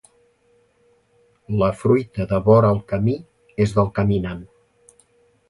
[1.63, 3.15] La fruita de vora el camí
[3.67, 4.43] és del caminant.